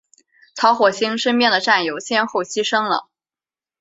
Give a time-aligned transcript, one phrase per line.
[0.55, 3.07] 曹火星身边的战友先后牺牲了。